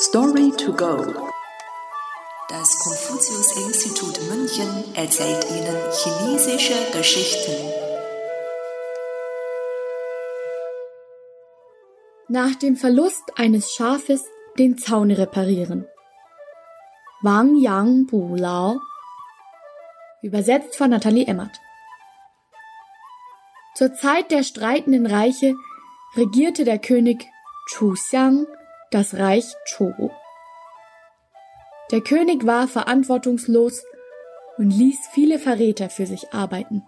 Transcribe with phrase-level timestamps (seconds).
[0.00, 0.96] Story to go.
[2.48, 7.52] Das Konfuzius-Institut München erzählt Ihnen chinesische Geschichten.
[12.28, 14.22] Nach dem Verlust eines Schafes
[14.56, 15.84] den Zaun reparieren.
[17.22, 18.80] Wang Yang Bu Lao.
[20.22, 21.58] Übersetzt von Nathalie Emmert.
[23.74, 25.56] Zur Zeit der streitenden Reiche
[26.14, 27.26] regierte der König
[27.66, 28.46] Chu Xiang
[28.90, 30.10] das Reich Zhou.
[31.90, 33.82] Der König war verantwortungslos
[34.56, 36.82] und ließ viele Verräter für sich arbeiten.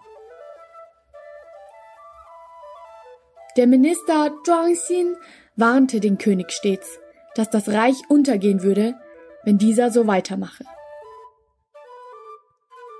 [3.57, 5.15] Der Minister Zhuang Xin
[5.55, 6.99] warnte den König stets,
[7.35, 8.95] dass das Reich untergehen würde,
[9.43, 10.63] wenn dieser so weitermache.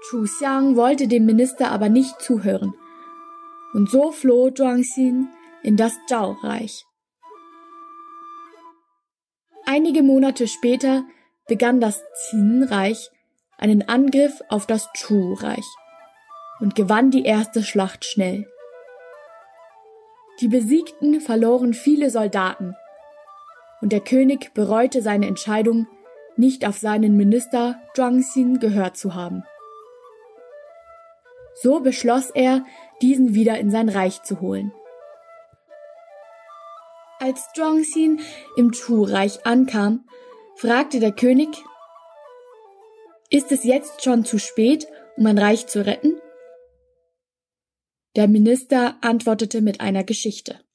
[0.10, 2.74] Chu Xiang wollte dem Minister aber nicht zuhören,
[3.74, 5.30] und so floh Zhuang Xin
[5.64, 6.86] in das Zhao-Reich.
[9.74, 11.06] Einige Monate später
[11.48, 13.10] begann das Qin-Reich
[13.58, 15.64] einen Angriff auf das Chu-Reich
[16.60, 18.52] und gewann die erste Schlacht schnell.
[20.42, 22.76] Die Besiegten verloren viele Soldaten
[23.80, 25.88] und der König bereute seine Entscheidung,
[26.36, 29.46] nicht auf seinen Minister Zhuang Xin gehört zu haben.
[31.62, 32.66] So beschloss er,
[33.02, 34.74] diesen wieder in sein Reich zu holen.
[37.22, 38.20] Als Zhuangxin
[38.58, 40.10] im Chu-Reich ankam,
[40.56, 41.50] fragte der König,
[43.30, 46.20] ist es jetzt schon zu spät, um ein Reich zu retten?
[48.16, 50.66] Der Minister antwortete mit einer Geschichte.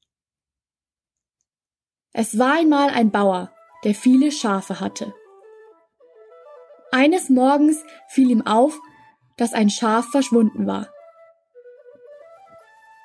[2.12, 3.52] Es war einmal ein Bauer,
[3.82, 5.12] der viele Schafe hatte.
[6.92, 8.78] Eines Morgens fiel ihm auf,
[9.36, 10.88] dass ein Schaf verschwunden war.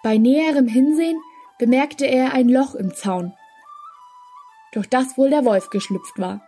[0.04, 1.20] Bei näherem Hinsehen
[1.62, 3.34] bemerkte er ein Loch im Zaun,
[4.72, 6.42] durch das wohl der Wolf geschlüpft war.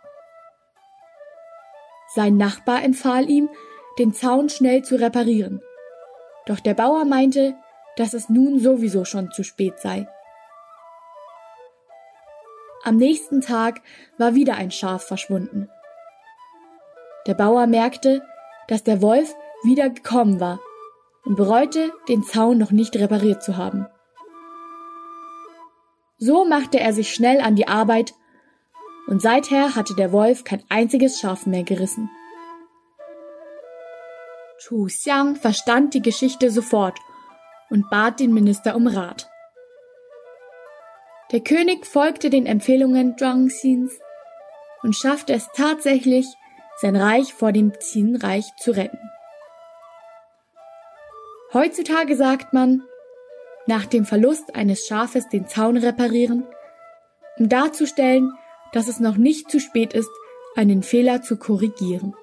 [2.16, 3.48] Sein Nachbar empfahl ihm,
[4.00, 5.62] den Zaun schnell zu reparieren,
[6.48, 7.56] doch der Bauer meinte,
[7.96, 10.08] dass es nun sowieso schon zu spät sei.
[12.84, 13.84] Am nächsten Tag
[14.18, 15.70] war wieder ein Schaf verschwunden.
[17.28, 18.24] Der Bauer merkte,
[18.68, 20.60] dass der Wolf wieder gekommen war
[21.24, 23.86] und bereute, den Zaun noch nicht repariert zu haben.
[26.26, 28.14] So machte er sich schnell an die Arbeit,
[29.08, 32.10] und seither hatte der Wolf kein einziges Schaf mehr gerissen.
[34.58, 36.98] Chu Xiang verstand die Geschichte sofort
[37.70, 39.30] und bat den Minister um Rat.
[41.34, 44.00] Der König folgte den Empfehlungen Zhuang Xins
[44.82, 46.26] und schaffte es tatsächlich,
[46.78, 49.10] sein Reich vor dem Qin-Reich zu retten.
[51.54, 52.82] Heutzutage sagt man,
[53.66, 56.46] nach dem Verlust eines Schafes den Zaun reparieren,
[57.38, 58.32] um darzustellen,
[58.74, 60.10] dass es noch nicht zu spät ist,
[60.56, 62.14] einen Fehler zu korrigieren.